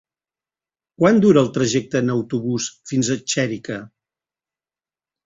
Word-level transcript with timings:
Quant 1.01 1.19
dura 1.25 1.43
el 1.45 1.51
trajecte 1.57 2.01
en 2.05 2.09
autobús 2.13 2.71
fins 2.93 3.13
a 3.17 3.19
Xèrica? 3.35 3.79